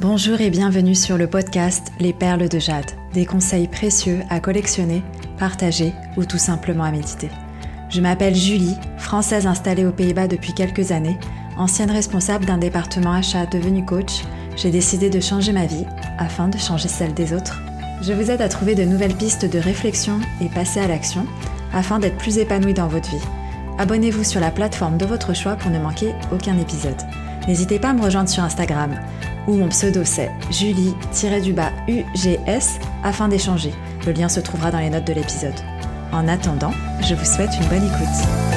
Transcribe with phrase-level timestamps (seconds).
[0.00, 5.02] Bonjour et bienvenue sur le podcast Les perles de jade, des conseils précieux à collectionner,
[5.38, 7.28] partager ou tout simplement à méditer.
[7.90, 11.18] Je m'appelle Julie, française installée aux Pays-Bas depuis quelques années,
[11.58, 14.22] ancienne responsable d'un département achat devenu coach.
[14.56, 15.84] J'ai décidé de changer ma vie
[16.16, 17.60] afin de changer celle des autres.
[18.00, 21.26] Je vous aide à trouver de nouvelles pistes de réflexion et passer à l'action
[21.74, 23.26] afin d'être plus épanoui dans votre vie.
[23.76, 27.02] Abonnez-vous sur la plateforme de votre choix pour ne manquer aucun épisode.
[27.46, 28.98] N'hésitez pas à me rejoindre sur Instagram
[29.46, 30.96] où mon pseudo c'est Julie-UGS
[33.02, 33.72] afin d'échanger.
[34.06, 35.54] Le lien se trouvera dans les notes de l'épisode.
[36.12, 38.50] En attendant, je vous souhaite une bonne écoute.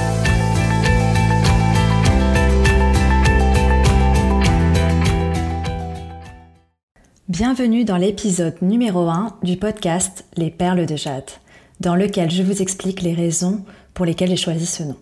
[7.30, 11.32] Bienvenue dans l'épisode numéro 1 du podcast Les perles de jade,
[11.80, 14.98] dans lequel je vous explique les raisons pour lesquelles j'ai choisi ce nom.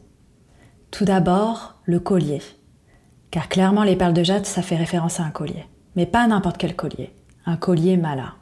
[0.91, 2.41] Tout d'abord, le collier.
[3.31, 5.65] Car clairement, les perles de jade, ça fait référence à un collier.
[5.95, 7.13] Mais pas n'importe quel collier.
[7.45, 8.33] Un collier mala.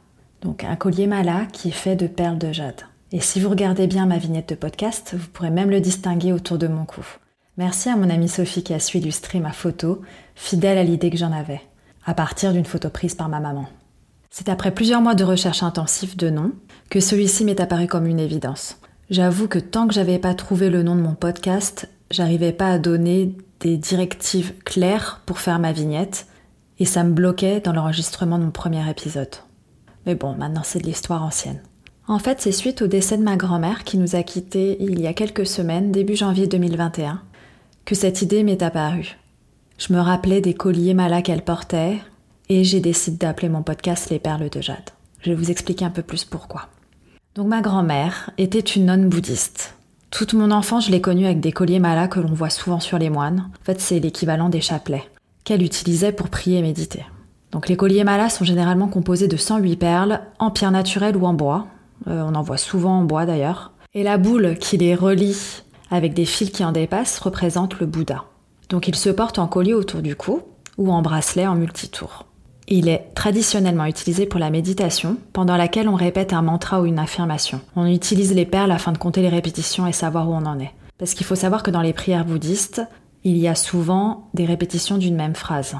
[0.42, 2.82] Donc un collier mala qui est fait de perles de jade.
[3.12, 6.58] Et si vous regardez bien ma vignette de podcast, vous pourrez même le distinguer autour
[6.58, 7.04] de mon cou.
[7.56, 10.02] Merci à mon amie Sophie qui a su illustrer ma photo,
[10.34, 11.60] fidèle à l'idée que j'en avais,
[12.04, 13.66] à partir d'une photo prise par ma maman.
[14.30, 16.52] C'est après plusieurs mois de recherche intensive de nom
[16.88, 18.78] que celui-ci m'est apparu comme une évidence.
[19.10, 22.78] J'avoue que tant que j'avais pas trouvé le nom de mon podcast, j'arrivais pas à
[22.78, 26.26] donner des directives claires pour faire ma vignette,
[26.78, 29.34] et ça me bloquait dans l'enregistrement de mon premier épisode.
[30.06, 31.60] Mais bon, maintenant c'est de l'histoire ancienne.
[32.08, 35.06] En fait, c'est suite au décès de ma grand-mère qui nous a quittés il y
[35.06, 37.22] a quelques semaines, début janvier 2021,
[37.84, 39.16] que cette idée m'est apparue.
[39.78, 41.98] Je me rappelais des colliers malats qu'elle portait
[42.48, 44.90] et j'ai décidé d'appeler mon podcast Les perles de jade.
[45.22, 46.68] Je vais vous expliquer un peu plus pourquoi.
[47.36, 49.76] Donc ma grand-mère était une nonne bouddhiste.
[50.10, 52.98] Toute mon enfance, je l'ai connue avec des colliers malats que l'on voit souvent sur
[52.98, 53.48] les moines.
[53.60, 55.08] En fait, c'est l'équivalent des chapelets
[55.44, 57.04] qu'elle utilisait pour prier et méditer.
[57.52, 61.32] Donc les colliers malas sont généralement composés de 108 perles en pierre naturelle ou en
[61.32, 61.66] bois.
[62.08, 63.72] Euh, on en voit souvent en bois d'ailleurs.
[63.94, 68.24] Et la boule qui les relie avec des fils qui en dépassent représente le Bouddha.
[68.68, 70.42] Donc il se porte en collier autour du cou
[70.78, 72.26] ou en bracelet en multitour.
[72.72, 77.00] Il est traditionnellement utilisé pour la méditation, pendant laquelle on répète un mantra ou une
[77.00, 77.60] affirmation.
[77.74, 80.70] On utilise les perles afin de compter les répétitions et savoir où on en est.
[80.96, 82.82] Parce qu'il faut savoir que dans les prières bouddhistes,
[83.24, 85.74] il y a souvent des répétitions d'une même phrase.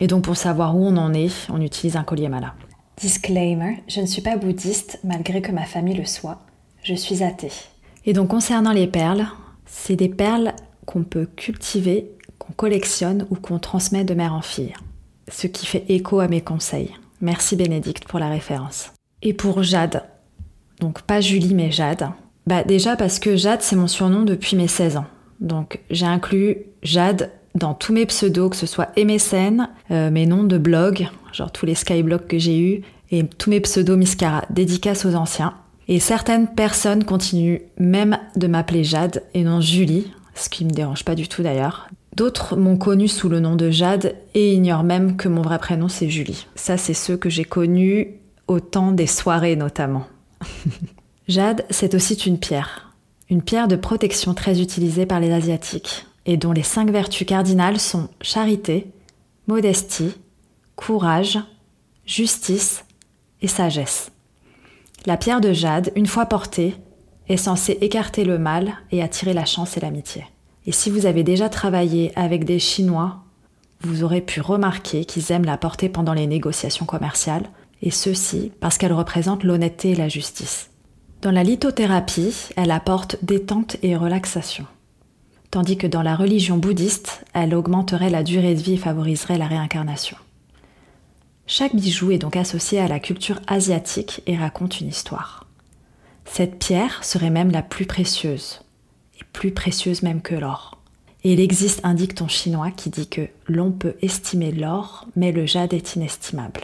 [0.00, 2.54] Et donc pour savoir où on en est, on utilise un collier mala.
[2.96, 6.40] Disclaimer, je ne suis pas bouddhiste malgré que ma famille le soit.
[6.82, 7.52] Je suis athée.
[8.06, 9.28] Et donc concernant les perles,
[9.66, 10.52] c'est des perles
[10.84, 14.74] qu'on peut cultiver, qu'on collectionne ou qu'on transmet de mère en fille.
[15.30, 16.90] Ce qui fait écho à mes conseils.
[17.20, 18.92] Merci Bénédicte pour la référence.
[19.22, 20.04] Et pour Jade,
[20.80, 22.08] donc pas Julie mais Jade,
[22.46, 25.06] bah déjà parce que Jade c'est mon surnom depuis mes 16 ans.
[25.40, 30.44] Donc j'ai inclus Jade dans tous mes pseudos, que ce soit MSN, euh, mes noms
[30.44, 35.04] de blog, genre tous les skyblogs que j'ai eus, et tous mes pseudos Miscara, dédicaces
[35.04, 35.54] aux anciens.
[35.86, 41.04] Et certaines personnes continuent même de m'appeler Jade et non Julie, ce qui me dérange
[41.04, 41.88] pas du tout d'ailleurs.
[42.14, 45.88] D'autres m'ont connu sous le nom de Jade et ignorent même que mon vrai prénom
[45.88, 46.46] c'est Julie.
[46.54, 48.08] Ça, c'est ceux que j'ai connus
[48.46, 50.06] au temps des soirées notamment.
[51.28, 52.84] Jade, c'est aussi une pierre
[53.30, 57.80] une pierre de protection très utilisée par les Asiatiques et dont les cinq vertus cardinales
[57.80, 58.86] sont charité,
[59.46, 60.12] modestie,
[60.76, 61.38] courage,
[62.06, 62.84] justice
[63.42, 64.10] et sagesse.
[65.06, 66.76] La pierre de jade, une fois portée,
[67.28, 70.24] est censée écarter le mal et attirer la chance et l'amitié.
[70.66, 73.22] Et si vous avez déjà travaillé avec des Chinois,
[73.82, 77.50] vous aurez pu remarquer qu'ils aiment la porter pendant les négociations commerciales,
[77.82, 80.70] et ceci parce qu'elle représente l'honnêteté et la justice.
[81.20, 84.66] Dans la lithothérapie, elle apporte détente et relaxation.
[85.50, 89.46] Tandis que dans la religion bouddhiste, elle augmenterait la durée de vie et favoriserait la
[89.46, 90.16] réincarnation.
[91.46, 95.46] Chaque bijou est donc associé à la culture asiatique et raconte une histoire.
[96.24, 98.63] Cette pierre serait même la plus précieuse,
[99.32, 100.78] plus précieuse même que l'or.
[101.24, 105.46] Et il existe un dicton chinois qui dit que l'on peut estimer l'or, mais le
[105.46, 106.62] jade est inestimable.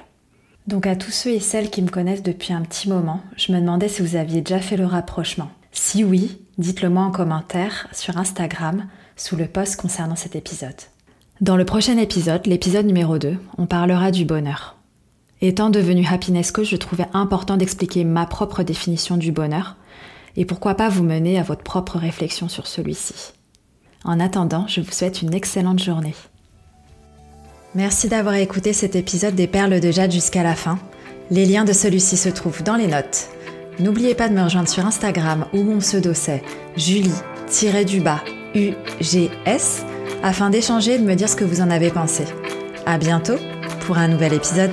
[0.67, 3.61] Donc à tous ceux et celles qui me connaissent depuis un petit moment, je me
[3.61, 5.51] demandais si vous aviez déjà fait le rapprochement.
[5.73, 8.87] Si oui, dites-le moi en commentaire sur Instagram
[9.17, 10.75] sous le post concernant cet épisode.
[11.41, 14.77] Dans le prochain épisode, l'épisode numéro 2, on parlera du bonheur.
[15.41, 19.77] Étant devenu happiness coach, je trouvais important d'expliquer ma propre définition du bonheur
[20.37, 23.15] et pourquoi pas vous mener à votre propre réflexion sur celui-ci.
[24.05, 26.15] En attendant, je vous souhaite une excellente journée.
[27.75, 30.79] Merci d'avoir écouté cet épisode des Perles de Jade jusqu'à la fin.
[31.31, 33.29] Les liens de celui-ci se trouvent dans les notes.
[33.79, 36.43] N'oubliez pas de me rejoindre sur Instagram où mon pseudo c'est
[36.77, 38.23] Julie-du-bas
[38.55, 39.85] UGS
[40.23, 42.25] afin d'échanger et de me dire ce que vous en avez pensé.
[42.87, 43.39] À bientôt!
[43.91, 44.71] pour un nouvel épisode.